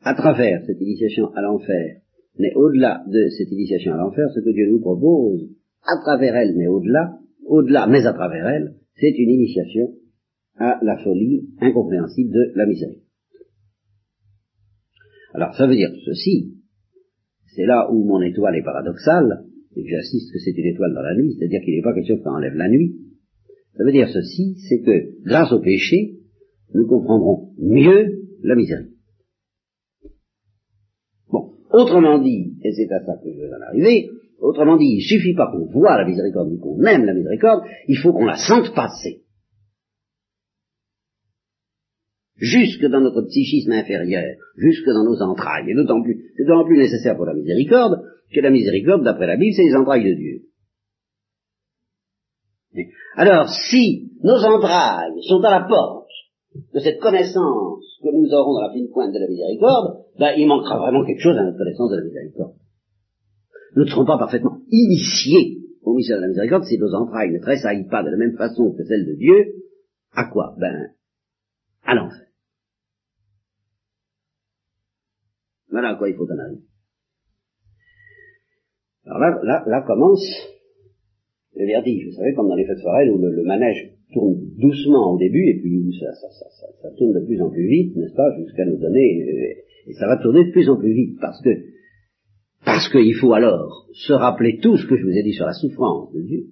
à 0.00 0.14
travers 0.14 0.62
cette 0.66 0.80
initiation 0.80 1.32
à 1.34 1.40
l'enfer, 1.40 2.00
mais 2.38 2.52
au-delà 2.54 3.04
de 3.06 3.28
cette 3.28 3.50
initiation 3.50 3.94
à 3.94 3.96
l'enfer, 3.96 4.28
ce 4.34 4.40
que 4.40 4.52
Dieu 4.52 4.68
nous 4.70 4.80
propose, 4.80 5.48
à 5.82 5.98
travers 6.02 6.36
elle, 6.36 6.54
mais 6.56 6.66
au-delà, 6.66 7.18
au-delà, 7.46 7.86
mais 7.86 8.04
à 8.06 8.12
travers 8.12 8.46
elle, 8.48 8.74
c'est 9.00 9.14
une 9.16 9.30
initiation 9.30 9.94
à 10.56 10.78
la 10.82 10.98
folie 11.02 11.48
incompréhensible 11.60 12.32
de 12.32 12.52
la 12.54 12.66
miséricorde. 12.66 13.02
Alors 15.32 15.54
ça 15.56 15.66
veut 15.66 15.74
dire 15.74 15.90
ceci, 16.04 16.54
c'est 17.56 17.66
là 17.66 17.90
où 17.90 18.04
mon 18.04 18.20
étoile 18.22 18.56
est 18.56 18.62
paradoxale, 18.62 19.46
et 19.76 19.82
que 19.82 19.88
j'insiste 19.88 20.32
que 20.32 20.38
c'est 20.38 20.56
une 20.56 20.66
étoile 20.66 20.94
dans 20.94 21.02
la 21.02 21.14
nuit, 21.16 21.34
c'est-à-dire 21.34 21.60
qu'il 21.64 21.74
n'est 21.74 21.82
pas 21.82 21.94
question 21.94 22.18
qu'on 22.18 22.30
enlève 22.30 22.54
la 22.54 22.68
nuit. 22.68 22.94
Ça 23.76 23.84
veut 23.84 23.92
dire 23.92 24.08
ceci, 24.08 24.56
c'est 24.68 24.82
que 24.82 25.22
grâce 25.24 25.52
au 25.52 25.60
péché, 25.60 26.18
nous 26.74 26.86
comprendrons 26.86 27.52
mieux 27.58 28.23
la 28.44 28.54
miséricorde. 28.54 28.94
Bon, 31.30 31.52
autrement 31.72 32.18
dit, 32.18 32.54
et 32.62 32.72
c'est 32.72 32.92
à 32.92 33.04
ça 33.04 33.12
que 33.22 33.32
je 33.32 33.38
veux 33.38 33.50
en 33.50 33.66
arriver, 33.68 34.10
Autrement 34.44 34.76
dit, 34.76 34.96
il 34.98 35.02
suffit 35.02 35.34
pas 35.34 35.50
qu'on 35.50 35.66
voit 35.66 35.96
la 35.96 36.04
miséricorde 36.04 36.52
ou 36.52 36.58
qu'on 36.58 36.84
aime 36.84 37.04
la 37.04 37.14
miséricorde, 37.14 37.64
il 37.88 37.96
faut 37.96 38.12
qu'on 38.12 38.26
la 38.26 38.36
sente 38.36 38.74
passer. 38.74 39.22
Jusque 42.36 42.84
dans 42.84 43.00
notre 43.00 43.22
psychisme 43.22 43.72
inférieur, 43.72 44.36
jusque 44.56 44.86
dans 44.86 45.04
nos 45.04 45.22
entrailles. 45.22 45.70
Et 45.70 45.74
d'autant 45.74 46.02
plus, 46.02 46.32
c'est 46.36 46.44
d'autant 46.44 46.66
plus 46.66 46.76
nécessaire 46.76 47.16
pour 47.16 47.26
la 47.26 47.34
miséricorde 47.34 48.02
que 48.34 48.40
la 48.40 48.50
miséricorde, 48.50 49.04
d'après 49.04 49.26
la 49.26 49.36
Bible, 49.36 49.54
c'est 49.54 49.64
les 49.64 49.76
entrailles 49.76 50.04
de 50.04 50.14
Dieu. 50.14 50.42
Alors, 53.16 53.48
si 53.48 54.10
nos 54.22 54.44
entrailles 54.44 55.22
sont 55.28 55.40
à 55.44 55.60
la 55.60 55.66
porte 55.66 56.10
de 56.74 56.80
cette 56.80 57.00
connaissance 57.00 57.93
que 58.04 58.12
nous 58.12 58.28
aurons 58.32 58.54
dans 58.54 58.68
la 58.68 58.72
fine 58.72 58.88
pointe 58.92 59.12
de 59.12 59.18
la 59.18 59.26
miséricorde, 59.26 60.04
ben, 60.18 60.34
il 60.36 60.46
manquera 60.46 60.78
vraiment 60.78 61.04
quelque 61.04 61.22
chose 61.22 61.36
à 61.36 61.44
notre 61.44 61.58
connaissance 61.58 61.90
de 61.90 61.96
la 61.96 62.04
miséricorde 62.04 62.54
nous 63.76 63.84
ne 63.84 63.88
serons 63.88 64.06
pas 64.06 64.18
parfaitement 64.18 64.58
initiés 64.70 65.58
au 65.82 65.94
mystère 65.94 66.16
de 66.16 66.22
la 66.22 66.28
miséricorde 66.28 66.64
si 66.64 66.78
nos 66.78 66.94
entrailles 66.94 67.32
ne 67.32 67.40
tressaillent 67.40 67.88
pas 67.88 68.02
de 68.02 68.10
la 68.10 68.16
même 68.16 68.36
façon 68.36 68.72
que 68.72 68.84
celles 68.84 69.06
de 69.06 69.14
Dieu. 69.14 69.54
À 70.12 70.26
quoi? 70.26 70.54
Ben, 70.58 70.92
à 71.82 71.94
l'enfer. 71.94 72.26
Voilà 75.70 75.90
à 75.90 75.94
quoi 75.96 76.08
il 76.08 76.14
faut 76.14 76.30
en 76.30 76.38
arriver. 76.38 76.62
Alors 79.06 79.18
là, 79.18 79.40
là, 79.42 79.64
là 79.66 79.82
commence 79.82 80.24
le 81.56 81.66
vertige. 81.66 82.06
Vous 82.06 82.12
savez, 82.12 82.32
comme 82.34 82.48
dans 82.48 82.54
les 82.54 82.66
fêtes 82.66 82.80
foraines 82.80 83.10
où 83.10 83.18
le, 83.18 83.42
manège 83.42 83.93
tourne 84.12 84.36
doucement 84.58 85.14
au 85.14 85.18
début 85.18 85.46
et 85.48 85.60
puis 85.60 85.96
ça, 86.00 86.12
ça, 86.12 86.28
ça, 86.30 86.66
ça, 86.82 86.90
tourne 86.96 87.14
de 87.14 87.24
plus 87.24 87.40
en 87.40 87.50
plus 87.50 87.66
vite, 87.66 87.96
n'est-ce 87.96 88.14
pas, 88.14 88.36
jusqu'à 88.38 88.64
nous 88.64 88.78
donner, 88.78 89.22
euh, 89.22 89.90
et 89.90 89.92
ça 89.94 90.06
va 90.06 90.16
tourner 90.18 90.44
de 90.44 90.52
plus 90.52 90.68
en 90.68 90.76
plus 90.76 90.92
vite 90.92 91.18
parce 91.20 91.40
que 91.42 91.50
parce 92.64 92.88
qu'il 92.90 93.14
faut 93.16 93.32
alors 93.34 93.86
se 93.92 94.12
rappeler 94.12 94.58
tout 94.62 94.76
ce 94.76 94.86
que 94.86 94.96
je 94.96 95.04
vous 95.04 95.12
ai 95.12 95.22
dit 95.22 95.34
sur 95.34 95.44
la 95.44 95.52
souffrance 95.52 96.12
de 96.12 96.22
Dieu. 96.22 96.46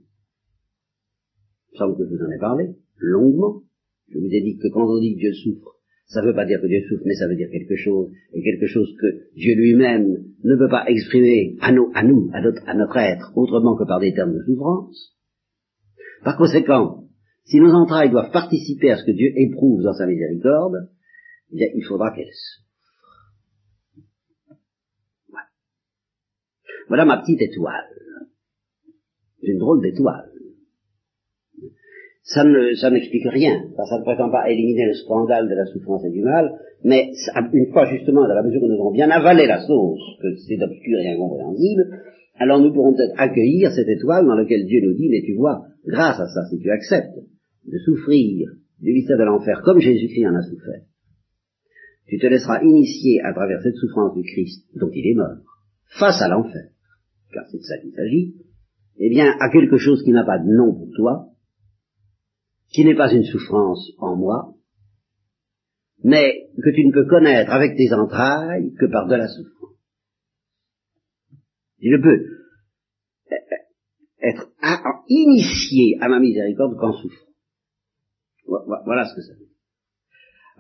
Il 1.73 1.79
semble 1.79 1.97
que 1.97 2.05
je 2.05 2.11
vous 2.11 2.23
en 2.23 2.31
ai 2.31 2.39
parlé 2.39 2.69
longuement. 2.99 3.63
Je 4.11 4.19
vous 4.19 4.27
ai 4.27 4.43
dit 4.43 4.59
que 4.59 4.69
quand 4.69 4.87
on 4.87 5.01
dit 5.01 5.15
que 5.15 5.21
Dieu 5.21 5.33
souffre, 5.33 5.79
ça 6.07 6.21
ne 6.21 6.27
veut 6.27 6.35
pas 6.35 6.45
dire 6.45 6.61
que 6.61 6.67
Dieu 6.67 6.81
souffre, 6.89 7.03
mais 7.07 7.15
ça 7.15 7.27
veut 7.27 7.37
dire 7.37 7.49
quelque 7.51 7.77
chose, 7.77 8.11
et 8.35 8.43
quelque 8.43 8.67
chose 8.67 8.95
que 9.01 9.35
Dieu 9.35 9.55
lui-même 9.55 10.07
ne 10.45 10.57
peut 10.57 10.69
pas 10.69 10.85
exprimer 10.87 11.57
à 11.61 11.73
nous, 11.73 11.91
à 11.95 12.03
nous, 12.03 12.29
à 12.35 12.43
notre, 12.43 12.63
à 12.69 12.75
notre 12.75 12.97
être, 12.99 13.33
autrement 13.35 13.77
que 13.77 13.85
par 13.85 14.01
des 14.01 14.13
termes 14.13 14.35
de 14.35 14.43
souffrance. 14.45 15.17
Par 16.23 16.37
conséquent, 16.37 17.02
si 17.45 17.61
nos 17.61 17.73
entrailles 17.73 18.11
doivent 18.11 18.31
participer 18.31 18.91
à 18.91 18.97
ce 18.97 19.05
que 19.05 19.13
Dieu 19.13 19.33
éprouve 19.37 19.83
dans 19.83 19.93
sa 19.93 20.07
miséricorde, 20.07 20.89
eh 21.53 21.73
il 21.75 21.85
faudra 21.85 22.13
qu'elles 22.15 22.31
Voilà 26.89 27.05
ma 27.05 27.19
petite 27.19 27.41
étoile. 27.41 27.89
Une 29.43 29.59
drôle 29.59 29.81
d'étoile. 29.81 30.31
Ça 32.23 32.45
ne, 32.45 32.75
ça 32.75 32.91
n'explique 32.91 33.27
rien, 33.27 33.65
ça 33.77 33.99
ne 33.99 34.05
prétend 34.05 34.31
pas 34.31 34.49
éliminer 34.49 34.87
le 34.87 34.95
scandale 34.95 35.49
de 35.49 35.55
la 35.55 35.67
souffrance 35.67 36.05
et 36.05 36.11
du 36.11 36.23
mal, 36.23 36.53
mais 36.85 37.11
une 37.53 37.73
fois 37.73 37.87
justement, 37.87 38.29
dans 38.29 38.35
la 38.35 38.43
mesure 38.43 38.63
où 38.63 38.69
nous 38.69 38.79
aurons 38.79 38.93
bien 38.93 39.11
avalé 39.11 39.47
la 39.47 39.61
sauce, 39.61 40.01
que 40.21 40.37
c'est 40.37 40.63
obscur 40.63 40.99
et 41.01 41.09
incompréhensible, 41.09 41.99
alors 42.37 42.61
nous 42.61 42.73
pourrons 42.73 42.93
peut-être 42.93 43.19
accueillir 43.19 43.73
cette 43.73 43.89
étoile 43.89 44.27
dans 44.27 44.35
laquelle 44.37 44.67
Dieu 44.67 44.81
nous 44.85 44.95
dit, 44.95 45.09
mais 45.09 45.23
tu 45.23 45.35
vois, 45.35 45.67
grâce 45.87 46.21
à 46.21 46.27
ça, 46.27 46.47
si 46.51 46.59
tu 46.59 46.71
acceptes 46.71 47.19
de 47.65 47.79
souffrir 47.79 48.49
du 48.81 48.93
mystère 48.93 49.19
de 49.19 49.25
l'enfer 49.25 49.63
comme 49.65 49.79
Jésus-Christ 49.79 50.27
en 50.27 50.35
a 50.35 50.43
souffert, 50.43 50.83
tu 52.07 52.19
te 52.19 52.27
laisseras 52.27 52.63
initier 52.63 53.23
à 53.23 53.33
travers 53.33 53.63
cette 53.63 53.77
souffrance 53.77 54.15
du 54.15 54.23
Christ 54.23 54.67
dont 54.75 54.91
il 54.93 55.13
est 55.13 55.15
mort, 55.15 55.45
face 55.99 56.21
à 56.21 56.29
l'enfer 56.29 56.73
car 57.33 57.47
c'est 57.51 57.59
de 57.59 57.63
ça 57.63 57.79
qu'il 57.79 57.93
s'agit, 57.93 58.35
eh 58.97 59.09
bien, 59.09 59.35
à 59.41 59.51
quelque 59.51 59.79
chose 59.79 60.03
qui 60.05 60.13
n'a 60.13 60.25
pas 60.25 60.39
de 60.39 60.49
nom 60.49 60.75
pour 60.75 60.91
toi, 60.95 61.29
qui 62.69 62.85
n'est 62.85 62.95
pas 62.95 63.13
une 63.13 63.25
souffrance 63.25 63.91
en 63.99 64.17
moi, 64.17 64.55
mais 66.05 66.49
que 66.63 66.71
tu 66.71 66.85
ne 66.87 66.93
peux 66.93 67.07
connaître 67.07 67.51
avec 67.53 67.77
tes 67.77 67.93
entrailles 67.93 68.75
que 68.75 68.87
par 68.87 69.07
de 69.09 69.15
la 69.15 69.29
souffrance. 69.29 69.77
Tu 71.81 71.91
ne 71.91 71.99
peux 71.99 72.27
être 74.23 74.49
initié 75.09 75.99
à 76.01 76.09
ma 76.09 76.21
miséricorde 76.21 76.77
qu'en 76.79 76.93
souffrant. 76.93 77.27
Voilà 78.85 79.05
ce 79.05 79.15
que 79.15 79.23
ça 79.23 79.33
veut 79.33 79.39
dire. 79.39 79.49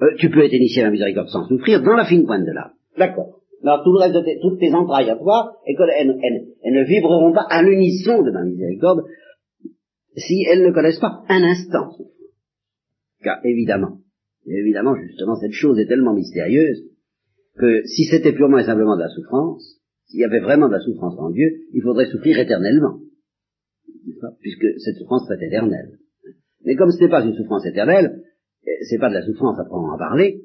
Euh, 0.03 0.17
tu 0.19 0.31
peux 0.31 0.45
être 0.45 0.53
initié 0.53 0.83
à 0.83 0.87
ma 0.87 0.93
miséricorde 0.93 1.29
sans 1.29 1.47
souffrir 1.47 1.83
dans 1.83 1.95
la 1.95 2.05
fine 2.05 2.27
pointe 2.27 2.45
de 2.45 2.53
l'âme. 2.53 2.73
D'accord. 2.97 3.41
Alors 3.63 3.85
tout 3.85 3.93
le 3.93 3.99
reste 3.99 4.15
de 4.15 4.21
tes, 4.23 4.39
toutes 4.41 4.59
tes 4.59 4.73
entrailles 4.75 5.11
à 5.11 5.17
toi, 5.17 5.57
elles, 5.67 6.19
elles, 6.23 6.73
ne 6.73 6.85
vibreront 6.85 7.33
pas 7.33 7.47
à 7.49 7.63
l'unisson 7.63 8.23
de 8.23 8.31
ma 8.31 8.45
miséricorde 8.45 9.05
si 10.17 10.45
elles 10.51 10.63
ne 10.63 10.73
connaissent 10.73 10.99
pas 10.99 11.23
un 11.29 11.43
instant. 11.43 11.91
Car 13.23 13.39
évidemment, 13.45 13.99
évidemment, 14.47 14.97
justement, 14.97 15.37
cette 15.37 15.53
chose 15.53 15.79
est 15.79 15.87
tellement 15.87 16.13
mystérieuse 16.13 16.83
que 17.57 17.83
si 17.85 18.05
c'était 18.05 18.33
purement 18.33 18.59
et 18.59 18.65
simplement 18.65 18.97
de 18.97 19.03
la 19.03 19.09
souffrance, 19.09 19.81
s'il 20.07 20.21
y 20.21 20.25
avait 20.25 20.41
vraiment 20.41 20.69
de 20.69 20.73
la 20.73 20.81
souffrance 20.81 21.15
en 21.19 21.31
Dieu, 21.31 21.49
il 21.73 21.83
faudrait 21.83 22.11
souffrir 22.11 22.39
éternellement. 22.39 22.99
Puisque 24.41 24.81
cette 24.81 24.97
souffrance 24.97 25.25
serait 25.27 25.47
éternelle. 25.47 25.99
Mais 26.65 26.77
comme 26.77 26.91
ce 26.91 27.03
n'est 27.03 27.11
pas 27.11 27.25
une 27.25 27.35
souffrance 27.35 27.67
éternelle, 27.67 28.23
c'est 28.89 28.99
pas 28.99 29.09
de 29.09 29.15
la 29.15 29.25
souffrance 29.25 29.59
à 29.59 29.65
en 29.73 29.99
parler, 29.99 30.45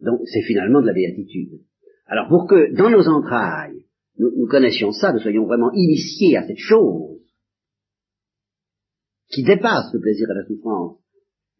donc 0.00 0.20
c'est 0.24 0.42
finalement 0.42 0.80
de 0.80 0.86
la 0.86 0.92
béatitude. 0.92 1.60
Alors 2.06 2.28
pour 2.28 2.46
que 2.46 2.74
dans 2.76 2.90
nos 2.90 3.06
entrailles, 3.08 3.84
nous, 4.18 4.46
connaissions 4.48 4.92
ça, 4.92 5.12
nous 5.12 5.18
soyons 5.18 5.44
vraiment 5.44 5.70
initiés 5.72 6.36
à 6.36 6.46
cette 6.46 6.58
chose 6.58 7.20
qui 9.28 9.42
dépasse 9.42 9.92
le 9.92 10.00
plaisir 10.00 10.26
et 10.30 10.34
la 10.34 10.46
souffrance, 10.46 10.98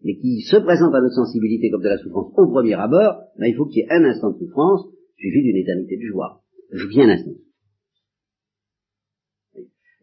mais 0.02 0.16
qui 0.16 0.40
se 0.42 0.56
présente 0.56 0.94
à 0.94 1.00
notre 1.00 1.14
sensibilité 1.14 1.70
comme 1.70 1.82
de 1.82 1.88
la 1.88 1.98
souffrance 1.98 2.32
au 2.36 2.46
premier 2.48 2.74
abord, 2.74 3.24
ben, 3.38 3.46
il 3.46 3.56
faut 3.56 3.66
qu'il 3.66 3.78
y 3.78 3.80
ait 3.82 3.92
un 3.92 4.04
instant 4.04 4.30
de 4.30 4.38
souffrance 4.38 4.86
suivi 5.16 5.42
d'une 5.42 5.56
éternité 5.56 5.96
de 5.96 6.06
joie. 6.06 6.42
Je 6.70 6.86
viens 6.86 7.06
l'instant. 7.06 7.32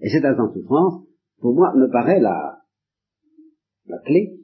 Et 0.02 0.10
cet 0.10 0.26
instant 0.26 0.48
de 0.50 0.60
souffrance, 0.60 1.06
pour 1.44 1.54
moi, 1.54 1.74
me 1.76 1.92
paraît 1.92 2.22
la, 2.22 2.64
la 3.88 4.00
clé. 4.00 4.40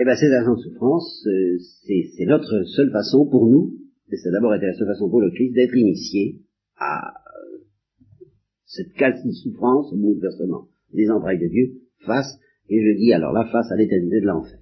Eh 0.00 0.04
bien, 0.04 0.14
cet 0.16 0.32
instant 0.32 0.56
de 0.56 0.60
souffrance, 0.60 1.24
euh, 1.26 1.56
c'est 2.16 2.26
notre 2.26 2.64
seule 2.64 2.90
façon 2.90 3.28
pour 3.30 3.46
nous 3.46 3.78
et 4.10 4.16
ça 4.16 4.30
a 4.30 4.32
d'abord 4.32 4.54
été 4.54 4.66
la 4.66 4.74
seule 4.74 4.88
façon 4.88 5.08
pour 5.08 5.20
le 5.20 5.30
Christ 5.30 5.54
d'être 5.54 5.76
initié 5.76 6.40
à 6.76 7.10
euh, 7.10 7.58
cette 8.64 8.92
quasi-souffrance, 8.94 9.92
au 9.92 9.96
bouleversement 9.96 10.68
des 10.92 11.10
entrailles 11.10 11.38
de 11.38 11.48
Dieu, 11.48 11.82
face, 12.06 12.38
et 12.68 12.80
je 12.80 12.98
dis 12.98 13.12
alors 13.12 13.32
là, 13.32 13.48
face 13.52 13.70
à 13.70 13.76
l'éternité 13.76 14.20
de 14.20 14.26
l'enfer. 14.26 14.58